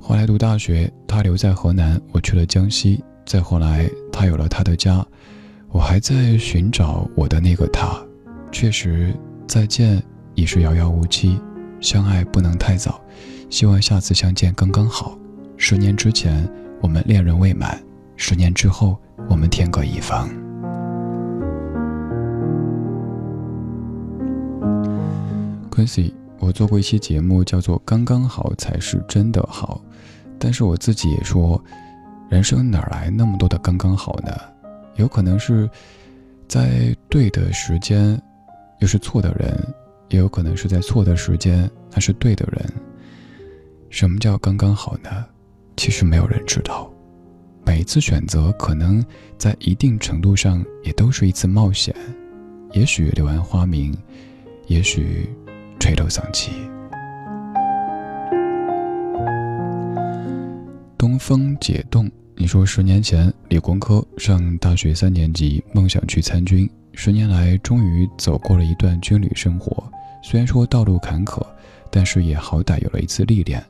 [0.00, 3.02] 后来读大学，她留在河南，我去了江西。
[3.26, 5.04] 再后来，她有了她的家。
[5.72, 7.96] 我还在寻找我的那个他，
[8.50, 9.14] 确实，
[9.46, 10.02] 再见
[10.34, 11.40] 已是遥遥无期，
[11.80, 13.00] 相爱不能太早，
[13.48, 15.16] 希望下次相见刚刚好。
[15.56, 16.48] 十年之前
[16.80, 17.80] 我们恋人未满，
[18.16, 20.28] 十年之后我们天各一方。
[25.70, 29.80] Quincy，我做过一期节目，叫做《刚刚好才是真的好》，
[30.36, 31.62] 但是我自己也说，
[32.28, 34.32] 人生哪来那么多的刚刚好呢？
[34.96, 35.68] 有可能是
[36.48, 38.20] 在对的时间，
[38.80, 39.48] 又是错的人；
[40.08, 42.64] 也有可能是在错的时间，那是对的人。
[43.88, 45.24] 什么叫刚刚好呢？
[45.76, 46.90] 其实没有人知道。
[47.64, 49.04] 每一次选择，可能
[49.38, 51.94] 在一定程度上也都是一次冒险。
[52.72, 53.96] 也许柳暗花明，
[54.66, 55.28] 也许
[55.78, 56.52] 垂头丧气。
[60.98, 62.10] 东风解冻。
[62.40, 66.66] 你说十年前理工科上大学三年级，梦想去参军。
[66.94, 69.86] 十年来，终于走过了一段军旅生活。
[70.22, 71.46] 虽然说道路坎坷，
[71.90, 73.62] 但是也好歹有了一次历练。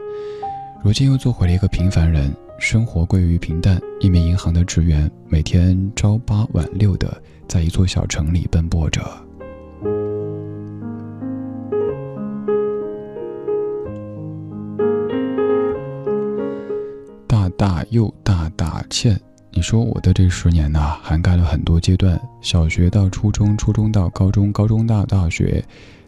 [0.85, 3.76] 如今又做回了一个平凡人，生活归于平淡。
[3.98, 9.02] 一名银行的职员，每天朝八晚六的在一座小城里奔波着。
[17.61, 18.50] 大又大。
[18.56, 25.62] 大欠，你说我的这十年呐，涵盖了很多阶段，小学到初中，初中到高中，高中到大学，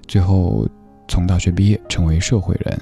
[0.06, 0.66] 最后
[1.08, 2.80] 从大学毕业成为社会人。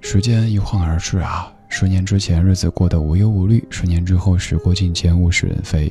[0.00, 5.90] 时间一晃而逝啊，十年之前日子过得无忧无虑，十年之后时过境迁，物是人非，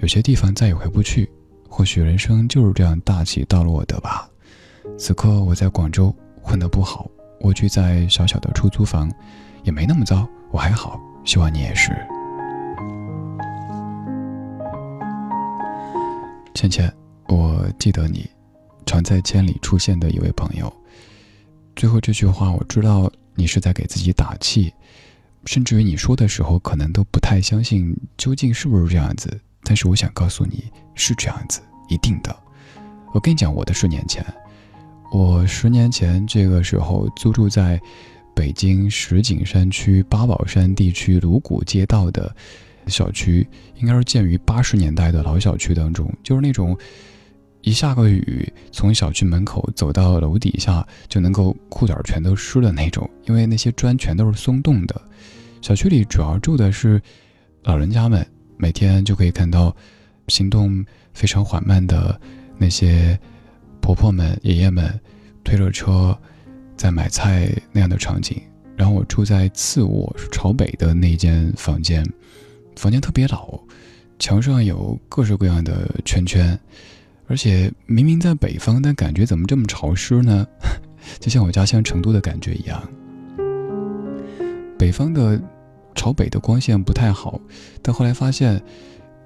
[0.00, 1.30] 有些地方再也回不去。
[1.68, 4.28] 或许人生就是这样大起大落的吧。
[4.98, 9.10] 此刻我在广州，混得不好，蜗居在小小的出租房，
[9.64, 10.98] 也没那么糟，我还好，
[11.28, 11.90] 希望你也是。
[16.54, 16.90] 倩倩，
[17.26, 18.26] 我记得你，
[18.86, 20.74] 常在千里出现的一位朋友。
[21.76, 24.72] 最后这句话，我知道你是在给自己打气。
[25.44, 29.38] 甚至于你说的时候可能都不太相信究竟是不是这样子。
[29.62, 30.64] 但是我想告诉你，
[30.94, 31.60] 是这样子，
[31.90, 32.34] 一定的。
[33.12, 34.24] 我跟你讲，我的十年前，
[35.12, 37.78] 我十年前这个时候租住在
[38.38, 42.32] 北京石景山区八宝山地区鲁谷街道的
[42.86, 46.78] 小区，应该是建于八十年代的老小区当中，就是那种。
[47.62, 55.02] 一下个雨，从小区门口走到楼底下，就能够裤脚全都湿的那种，因为那些砖全都是松动的。
[55.60, 57.02] 小区里主要住的是
[57.64, 58.24] 老人家们，
[58.56, 59.74] 每天就可以看到
[60.28, 62.18] 行动非常缓慢的
[62.56, 63.18] 那些
[63.80, 64.88] 婆婆们、爷爷们
[65.42, 66.16] 推着车
[66.78, 68.40] 在买菜那样的场景。
[68.76, 72.06] 然后我住在次卧，是朝北的那间房间，
[72.76, 73.58] 房间特别老，
[74.20, 76.58] 墙上有各式各样的圈圈。
[77.26, 80.46] 而且明明在北方，但感觉怎么这么潮湿呢？
[81.20, 82.80] 就像我家乡成都的感觉一样。
[84.78, 85.38] 北方的
[85.94, 87.40] 朝北的光线不太好，
[87.82, 88.62] 但后来发现，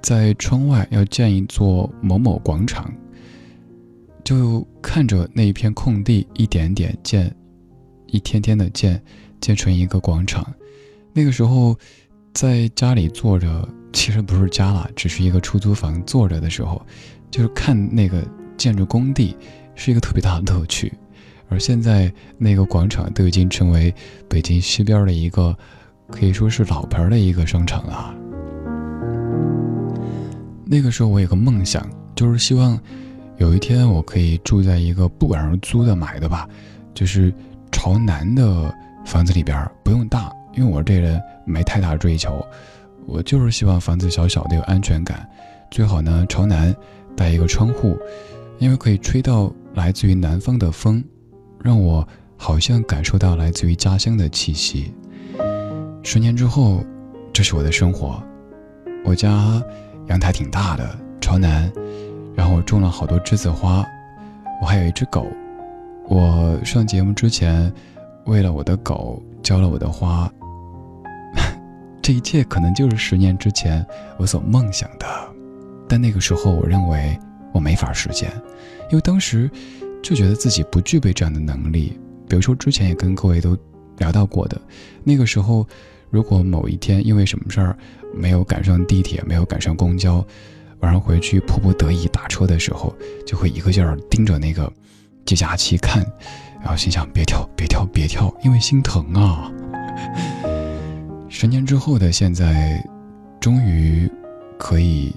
[0.00, 2.90] 在窗外要建一座某某广场，
[4.24, 7.32] 就看着那一片空地一点点建，
[8.12, 9.02] 一天天的建，
[9.40, 10.46] 建成一个广场。
[11.12, 11.76] 那个时候，
[12.32, 16.80] 在家里坐着，其实不是家了，只是一个出租房坐着的时候。
[17.30, 18.22] 就是看那个
[18.58, 19.34] 建筑工地
[19.74, 20.92] 是一个特别大的乐趣，
[21.48, 23.94] 而现在那个广场都已经成为
[24.28, 25.56] 北京西边的一个
[26.10, 28.14] 可以说是老牌的一个商场了。
[30.66, 32.78] 那个时候我有个梦想，就是希望
[33.38, 36.46] 有一天我可以住在一个不管是租的买的吧，
[36.92, 37.32] 就是
[37.72, 38.72] 朝南的
[39.04, 42.46] 房子里边，不用大，因为我这人没太大追求，
[43.06, 45.28] 我就是希望房子小小的有安全感，
[45.70, 46.72] 最好呢朝南。
[47.14, 47.98] 带一个窗户，
[48.58, 51.04] 因为可以吹到来自于南方的风，
[51.62, 52.08] 让我
[52.38, 54.94] 好像感受到来自于家乡的气息。
[56.02, 56.82] 十年之后，
[57.30, 58.20] 这是我的生活。
[59.04, 59.62] 我家
[60.06, 61.70] 阳台挺大的，朝南，
[62.34, 63.84] 然后我种了好多栀子花，
[64.62, 65.26] 我还有一只狗。
[66.14, 67.72] 我上节目之前，
[68.26, 70.30] 为了我的狗浇了我的花。
[72.02, 73.82] 这一切可能就是十年之前
[74.18, 75.06] 我所梦想的。
[75.88, 77.18] 但那个时候，我认为
[77.54, 78.30] 我没法实现，
[78.90, 79.50] 因为当时
[80.02, 81.98] 就觉得自己不具备这样的能力。
[82.28, 83.56] 比如说，之前也跟各位都
[83.96, 84.60] 聊到过的，
[85.02, 85.66] 那个时候，
[86.10, 87.74] 如果某一天因为什么事儿
[88.12, 90.22] 没有赶上地铁，没有赶上公交，
[90.80, 92.94] 晚上回去迫不得已打车的时候，
[93.26, 94.70] 就会一个劲儿盯着那个
[95.24, 96.04] 计价器看，
[96.60, 99.50] 然后心想：别跳，别跳，别跳，因为心疼啊。
[101.28, 102.82] 十年之后的现在，
[103.40, 104.10] 终于
[104.58, 105.14] 可以。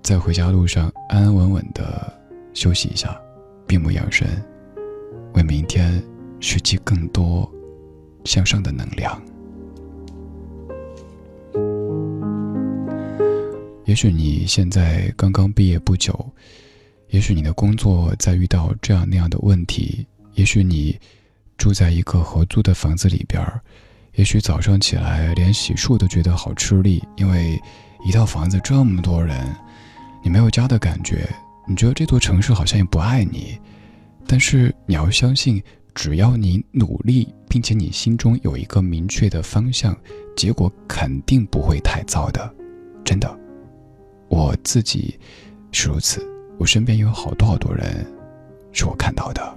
[0.00, 2.10] 在回家路上，安安稳稳的
[2.54, 3.20] 休息一下，
[3.66, 4.26] 闭目养神，
[5.34, 6.02] 为明天
[6.40, 7.50] 蓄积更多
[8.24, 9.20] 向上的能量。
[13.84, 16.26] 也许你现在刚刚毕业不久，
[17.08, 20.98] 也许你的工作在遇到这样那样的问题，也许你
[21.56, 23.60] 住在一个合租的房子里边儿
[24.14, 27.60] 也许早上起来连洗漱都觉得好吃力，因为
[28.04, 29.54] 一套房子这么多人。
[30.20, 31.28] 你没有家的感觉，
[31.66, 33.56] 你觉得这座城市好像也不爱你，
[34.26, 35.62] 但是你要相信，
[35.94, 39.96] 只要你努力，并且你心中有一个明确的方向，
[40.36, 42.52] 结果肯定不会太糟的，
[43.04, 43.38] 真的。
[44.28, 45.18] 我自己
[45.70, 46.20] 是如此，
[46.58, 48.04] 我身边有好多好多人，
[48.72, 49.54] 是我看到的。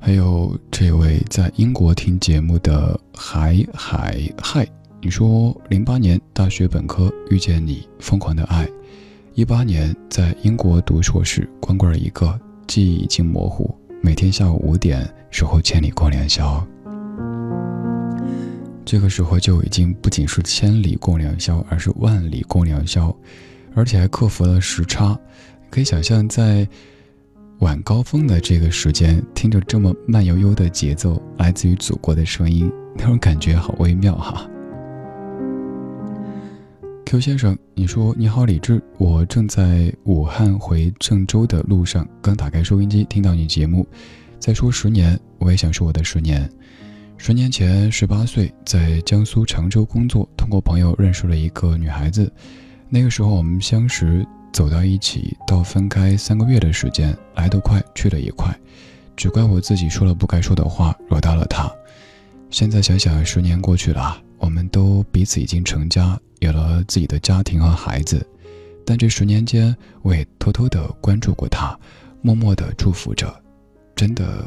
[0.00, 4.66] 还有这位在英国听节目的海海嗨，
[5.02, 8.66] 你说零八年大学本科遇见你，疯狂的爱；
[9.34, 13.74] 一八年在英国读硕士，光棍一个，记忆已经模糊。
[14.02, 16.62] 每天下午五点守候千里共良宵，
[18.84, 23.14] 这个时候就已经不仅是千里共良宵，而是万里共良宵，
[23.74, 25.18] 而且还克服了时差。
[25.70, 26.68] 可以想象在。
[27.60, 34.49] 晚高峰的这个时间，听着这么慢悠悠的节奏，来自于祖国的声音，那种感觉好微妙哈。
[37.10, 43.84] 邱先生，你说你好，李智，我正在武汉回郑州的路上，刚打开收音机，听到你节目，
[44.38, 46.48] 再说十年，我也想说我的十年。
[47.16, 52.32] 十年前，十八岁，在江苏常州工作，通过朋友认识了一个女孩子，
[52.88, 54.24] 那个时候我们相识。
[54.52, 58.56] 走到一起到分开三个月的时间，来得快，去得也快。
[59.16, 61.68] 只怪我自己说了不该说的话，惹到了她。
[62.50, 68.26] 现在想想，十年过去了，我们都彼此已经成家，有了自己的家庭和孩子。
[68.84, 71.78] 但这十年间，我也偷偷的关注过他，
[72.22, 73.32] 默默的祝福着，
[73.94, 74.44] 真的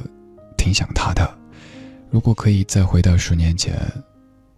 [0.57, 1.33] 挺想他的。
[2.09, 3.79] 如果可以再回到十年前，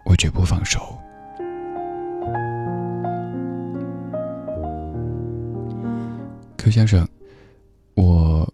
[0.06, 0.98] 我绝不放手。
[6.58, 7.08] Q 先生，
[7.94, 8.52] 我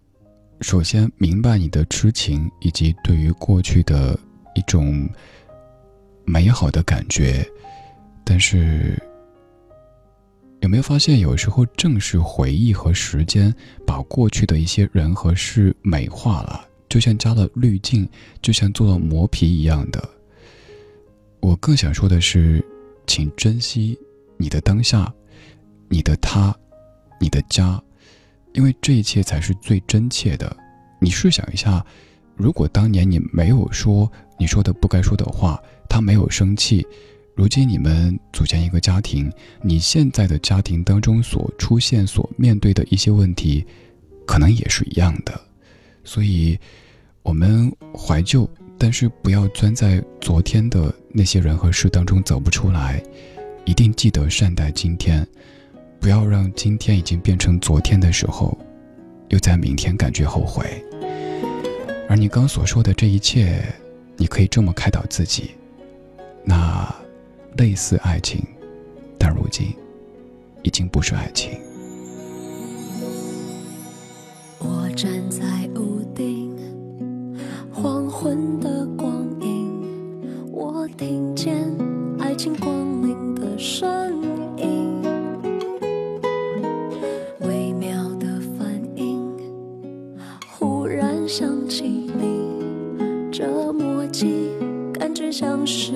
[0.60, 4.18] 首先明白你的痴情以及对于过去的
[4.54, 5.08] 一种
[6.24, 7.46] 美好的感觉，
[8.24, 9.00] 但是
[10.60, 13.54] 有没有发现，有时候正是回忆和时间
[13.86, 18.08] 把过去的一些人和事美化了，就像加了滤镜，
[18.40, 20.08] 就像做了磨皮一样的。
[21.40, 22.64] 我更想说的是，
[23.06, 23.98] 请珍惜
[24.36, 25.12] 你的当下，
[25.88, 26.54] 你的他，
[27.20, 27.82] 你的家。
[28.52, 30.54] 因为这一切才是最真切的。
[31.00, 31.84] 你试想一下，
[32.36, 34.08] 如果当年你没有说
[34.38, 35.60] 你说的不该说的话，
[35.92, 36.86] 他没有生气，
[37.34, 39.30] 如今你们组建一个家庭，
[39.60, 43.62] 你现在的家庭当中所出现、所面对的一些问题，
[44.24, 45.38] 可能也是一样的。
[46.02, 46.58] 所以，
[47.22, 53.02] 我们怀旧，但是不要钻在昨天的那些人和事当中走不出来，
[53.66, 55.28] 一定记得善待今天。
[56.00, 58.56] 不要让今天已经变成昨天的时候，
[59.28, 60.82] 又在明天感觉后悔。
[62.08, 63.62] 而你刚所说的这一切，
[64.16, 65.50] 你可以这么开导自己：
[66.44, 66.94] 那
[67.56, 68.44] 类似爱情，
[69.18, 69.74] 但如今
[70.62, 71.58] 已经不是爱情。
[74.58, 76.56] 我站在屋顶，
[77.72, 79.82] 黄昏的光影，
[80.50, 81.56] 我听见
[82.18, 82.72] 爱情光
[83.02, 84.22] 临的声
[84.56, 85.02] 音。
[87.40, 89.20] 微妙的反应，
[90.48, 94.50] 忽然想起你，这默契
[94.92, 95.92] 感觉像是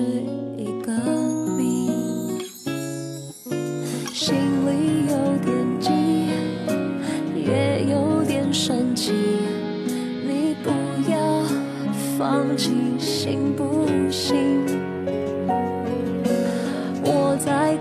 [14.11, 14.63] 心？
[17.03, 17.75] 我在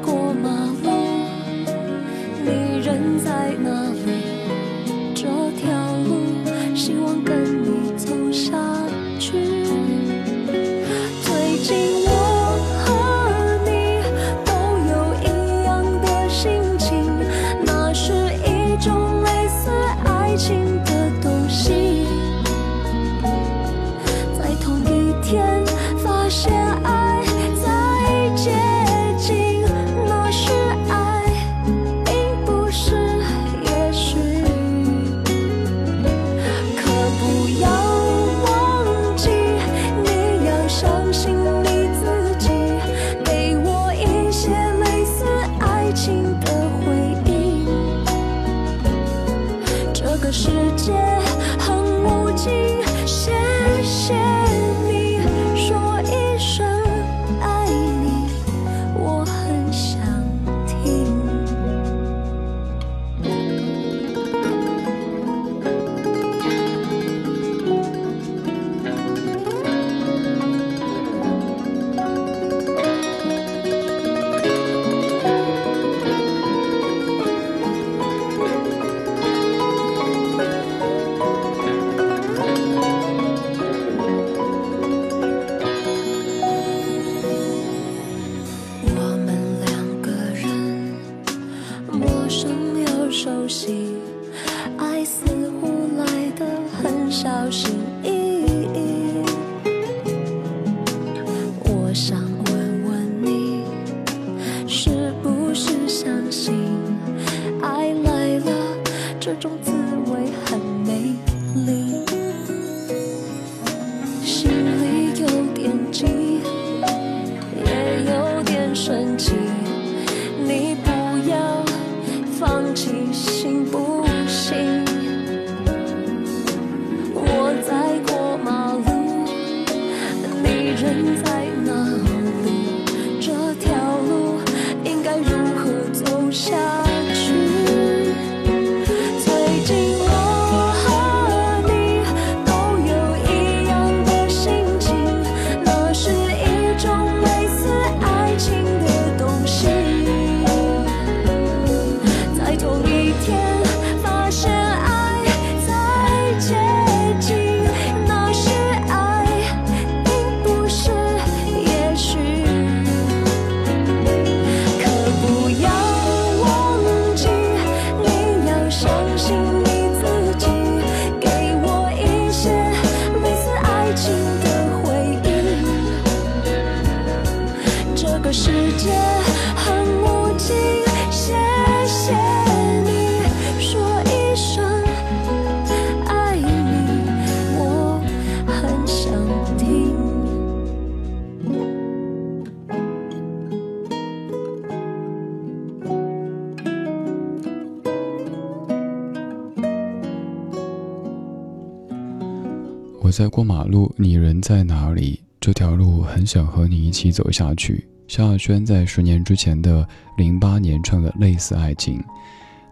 [203.66, 205.20] 路，你人在哪里？
[205.38, 207.86] 这条路很想和你一起走下去。
[208.08, 209.86] 萧亚轩在十年之前的
[210.16, 211.98] 零八年唱的《类似爱情》，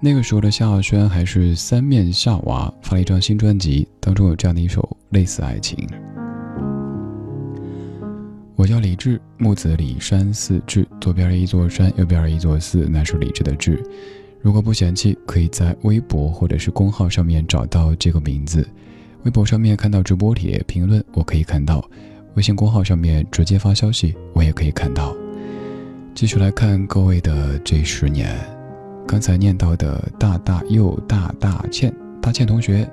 [0.00, 4.80] 那个时候的萧亚轩还是三面夏娃，发了一张新专辑，当中有这样的一首
[5.10, 5.76] 《类似爱情》。
[8.56, 13.82] 我叫李志，木子李山寺志，左边一座山，右边一座寺，那是李志的志。
[14.40, 18.66] 如果不嫌弃，可以在微博或者是公号上面找到这个名字。
[19.24, 21.80] 微博上面看到直播帖评论，我可以看到；
[22.34, 25.16] 微信公号上面直接发消息，我也可以看到。
[26.14, 28.36] 继续来看各位的这十年，
[29.06, 32.86] 刚才念到的大大又大大倩大倩同学，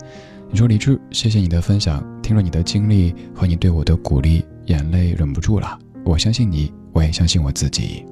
[0.49, 5.77] 你说李志，谢谢你的分享，听了你的经历和你对我的鼓励，眼泪忍不住了。
[6.05, 8.05] 我相信你，我也相信我自己。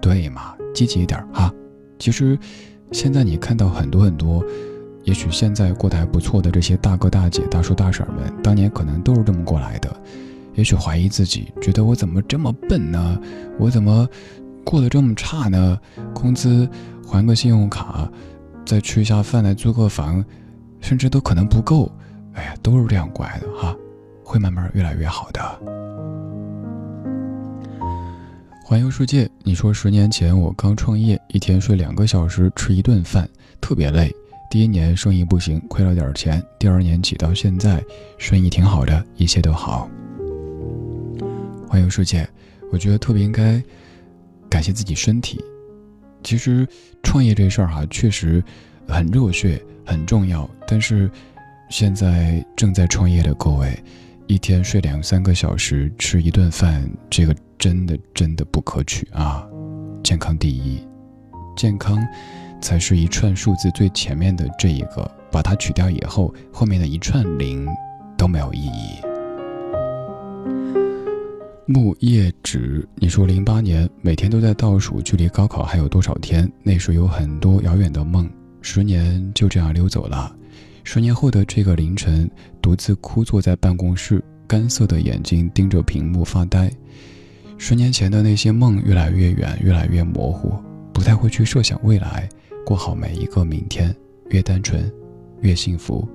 [0.00, 1.52] 对嘛，积极一点哈。
[1.98, 2.38] 其实，
[2.92, 4.40] 现在你看到很多很多。
[5.04, 9.94] 也许现在过得还不错的这些大哥大姐、大叔大婶们，当年可能都是这么过来的。
[10.54, 13.18] 也许怀疑自己，觉得我怎么这么笨呢？
[13.58, 14.06] 我怎么
[14.64, 15.78] 过得这么差呢？
[16.14, 16.68] 工资
[17.06, 18.08] 还个信用卡，
[18.64, 20.24] 再吃一下饭，再租个房，
[20.80, 21.90] 甚至都可能不够。
[22.34, 23.74] 哎呀，都是这样过来的哈，
[24.22, 25.42] 会慢慢越来越好的。
[28.64, 33.28] 环游世界，你说十年前我刚创业，一天睡两个小时，吃一顿饭，
[33.60, 34.14] 特别累。
[34.52, 36.44] 第一年生意不行，亏了点钱。
[36.58, 37.82] 第二年起到现在，
[38.18, 39.88] 生意挺好的，一切都好。
[41.66, 42.28] 欢迎世界，
[42.70, 43.62] 我觉得特别应该
[44.50, 45.42] 感谢自己身体。
[46.22, 46.68] 其实
[47.02, 48.44] 创业这事儿哈，确实
[48.86, 50.46] 很热血，很重要。
[50.68, 51.10] 但是
[51.70, 53.74] 现在正在创业的各位，
[54.26, 59.48] 一天睡两三个小时，吃一顿饭，这个真的真的不可取啊！
[60.04, 60.78] 健康第一，
[61.56, 61.98] 健康。
[62.62, 67.68] 才是一串数字最前面的这一个，把它取掉以后，后面的一串零
[68.16, 68.96] 都没有意义。
[71.66, 76.50] 木叶纸，你说零八年每天都在倒数，距离高考还有多少天？
[76.62, 78.28] 那时有很多遥远的梦，
[78.60, 80.34] 十年就这样溜走了。
[80.84, 86.70] 十年后的这个凌晨，独自枯坐在办公室，干涩的眼睛盯着屏幕发呆。
[87.56, 90.54] 十年前的那些梦越来越远，越来越模糊，
[90.92, 92.28] 不太会去设想未来。
[92.64, 93.94] 过好每一个明天，
[94.30, 94.90] 越单纯，
[95.40, 96.06] 越幸福。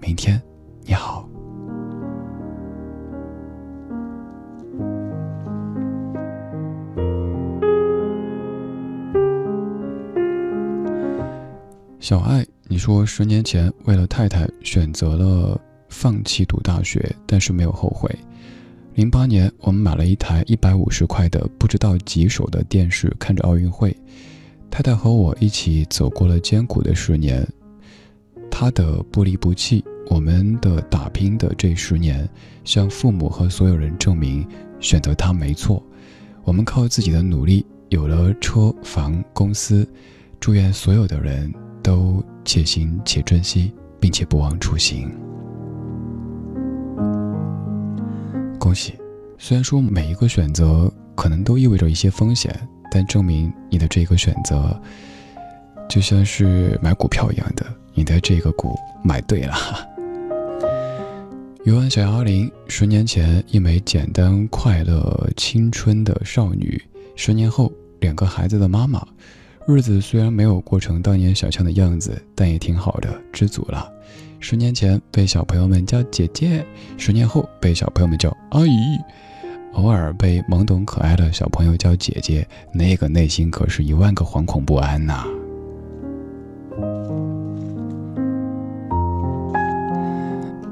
[0.00, 0.40] 明天，
[0.84, 1.28] 你好。
[12.00, 18.10] 小爱，你说十年前为了太太选择了放弃读大学，但是没有后悔。
[18.94, 23.96] 零八年，我们买了一台一百五十块的不知道几手的电视，看着奥运会。
[24.72, 27.46] 太太和我一起走过了艰苦的十年，
[28.50, 32.26] 她的不离不弃，我们的打拼的这十年，
[32.64, 34.48] 向父母和所有人证明，
[34.80, 35.84] 选择她没错。
[36.42, 39.86] 我们靠自己的努力有了车房公司，
[40.40, 41.52] 祝愿所有的人
[41.82, 43.70] 都且行且珍惜，
[44.00, 45.06] 并且不忘初心。
[48.58, 48.94] 恭喜！
[49.36, 52.58] 虽然说每一个选择可能都意味着一些风险。
[52.94, 54.78] 但证明你的这个选择，
[55.88, 57.64] 就像是买股票一样的，
[57.94, 59.54] 你的这个股买对了。
[61.64, 66.78] 游玩小幺零，十年前一枚简单快乐青春的少女，
[67.16, 69.02] 十年后两个孩子的妈妈，
[69.66, 73.90] 日子虽然没有过成当年想象的样子，但也挺好的，知足了。
[74.38, 76.62] 十年前被小朋友们叫姐姐，
[76.98, 78.98] 十年后被小朋友们叫阿姨。
[79.72, 85.24] 偶尔被懵懂可爱的小朋友叫姐姐，那个内心可是一万个惶恐不安呐。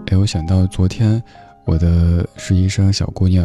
[0.07, 1.23] 哎，我想到昨天
[1.65, 3.45] 我的实习生小姑娘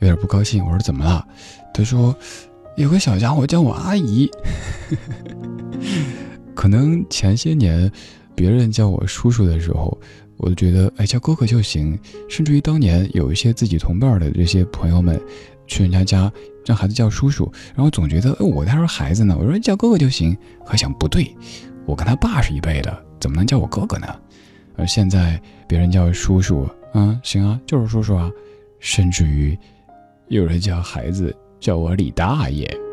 [0.00, 1.26] 有点不高兴，我说怎么了？
[1.72, 2.14] 她说
[2.76, 4.28] 有个小家伙叫我阿姨。
[6.54, 7.90] 可能前些年
[8.34, 9.96] 别人叫我叔叔的时候。
[10.38, 11.98] 我就觉得，哎，叫哥哥就行。
[12.28, 15.20] 甚至于当年有一些自己同伴的这些朋友们，
[15.66, 16.32] 去人家家
[16.64, 20.36] 让孩子叫叔叔，然后总觉得，哎，我还是孩子呢，我说叫哥哥就行。
[20.64, 21.34] 还想不对，
[21.86, 24.06] 我跟他爸是一辈的，怎么能叫我哥哥呢？
[24.76, 28.30] 而现在别人叫叔叔，嗯，行啊，就是叔叔啊。
[28.78, 29.58] 甚至于
[30.28, 32.85] 有人叫孩子叫我李大爷。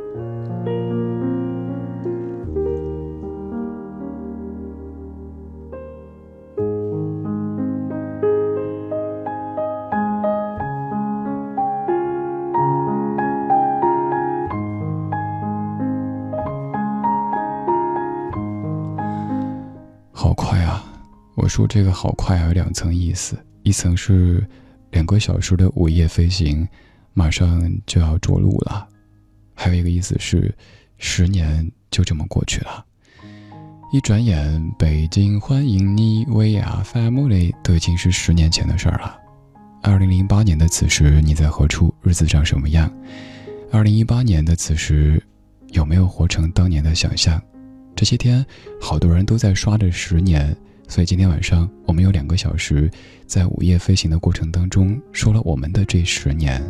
[21.53, 24.43] 说这个好快啊，有两层意思，一层是
[24.89, 26.67] 两个小时的午夜飞行，
[27.13, 28.87] 马上就要着陆了；
[29.53, 30.51] 还有一个意思是，
[30.97, 32.83] 十年就这么过去了。
[33.91, 39.15] 一转眼，北京欢迎你，We are，family 都已经是十年前的事儿了。
[39.83, 41.93] 二零零八年的此时，你在何处？
[42.01, 42.91] 日子长什么样？
[43.71, 45.23] 二零一八年的此时，
[45.67, 47.39] 有没有活成当年的想象？
[47.95, 48.43] 这些天，
[48.81, 50.57] 好多人都在刷着十年，
[50.87, 52.89] 所以今天晚上我们有两个小时，
[53.25, 56.61] 在午夜飞行的过程当中，说了我们的这十年。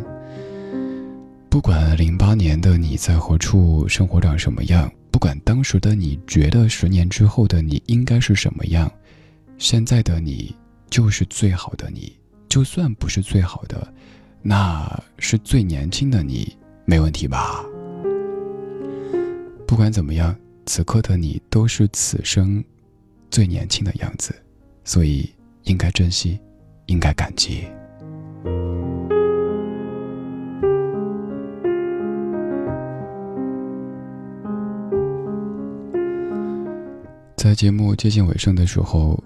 [1.50, 8.90] 不管零八年的你在何处，生活长什么样，不管当时的你觉得十年之后的你应该是什么样，
[9.58, 10.54] 现在的你
[10.88, 12.12] 就是最好的你。
[12.48, 13.92] 就算不是最好的，
[14.42, 14.88] 那
[15.18, 16.56] 是最年轻的你，
[16.86, 17.64] 没问题吧？
[19.66, 20.34] 不管怎么样。
[20.66, 22.64] 此刻的你都是此生
[23.34, 24.32] 最年轻的样子，
[24.84, 25.28] 所以
[25.64, 26.38] 应该珍惜，
[26.86, 27.64] 应该感激。
[37.36, 39.20] 在节目接近尾声的时候，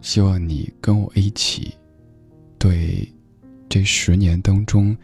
[0.00, 1.74] 希望你跟我一起，
[2.60, 3.12] 对
[3.68, 4.96] 这十年当中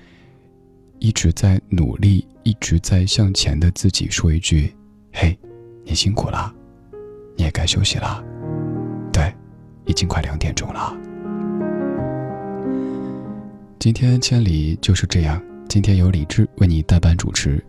[1.00, 4.72] 一直在努力、一直在向前的自己说一句
[5.12, 5.36] ：“嘿。”
[5.84, 6.54] 你辛苦了，
[7.36, 8.24] 你也该休息了。
[9.86, 10.96] 已经快两点钟了。
[13.78, 15.42] 今天千里就是这样。
[15.68, 17.62] 今天由李志为你代班主持。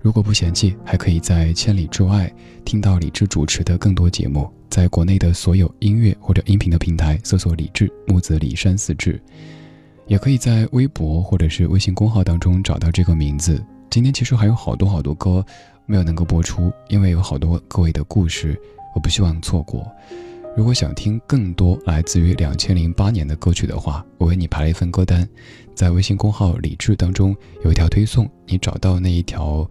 [0.00, 2.32] 如果不嫌弃，还可以在千里之外
[2.64, 4.48] 听到李志主持的更多节目。
[4.68, 9.20] 在国内的所有音乐或者音频的平台搜索“李志木子李山四志”，
[10.06, 13.64] 也可以在微博或者是微信公号当中找到这个名字。
[13.90, 15.44] 今天其实还有好多好多歌。
[15.88, 18.60] 没有能够播出，因为有好多各位的故事，
[18.92, 19.86] 我不希望错过。
[20.56, 25.28] 如果想听更多来自于两千零八年的歌曲的话，我为你排了一份歌单，
[25.74, 29.68] 在微信公号“李智”当中有一条推送，你找到那一条，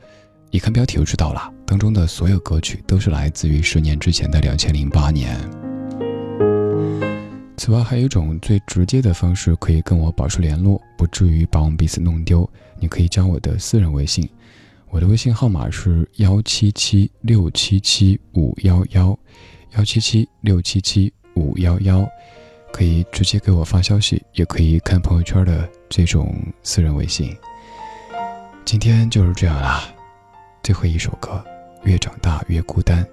[0.51, 1.51] 一看标题就知道了。
[1.65, 5.35] 当中的所有歌曲都是来自于十年之前的两千零八年。
[7.57, 12.47] 此外，还有一种最直接的方式可以跟我保持联络，不至于把我们彼此弄丢。
[12.79, 14.29] 你可以加我的私人微信。
[14.91, 19.17] 我的微信号码是幺七七六七七五幺幺，
[19.77, 22.07] 幺七七六七七五幺幺，
[22.71, 27.35] 可以直接给我发消息，也可以看朋友圈的这种私人微信。
[28.63, 29.83] 今天就是这样啦，
[30.63, 31.43] 最后一首歌，
[31.83, 33.05] 越长大越孤单，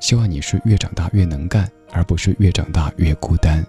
[0.00, 3.64] 希望你是越长大越能干，而不是越长大越孤单。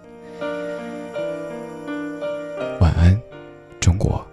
[2.80, 3.16] 晚安，
[3.80, 4.26] 中国，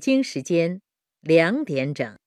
[0.00, 0.80] 北京时间
[1.20, 2.19] 两点整。